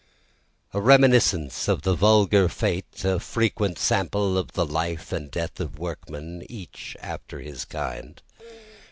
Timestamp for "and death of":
5.11-5.77